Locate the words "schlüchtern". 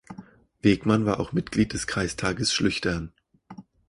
2.51-3.13